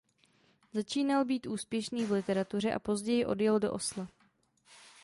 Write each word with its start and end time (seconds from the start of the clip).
Začínal 0.73 1.25
být 1.25 1.47
úspěšný 1.47 2.05
v 2.05 2.11
literatuře 2.11 2.73
a 2.73 2.79
později 2.79 3.25
odjel 3.25 3.59
do 3.59 3.73
Osla. 3.73 4.07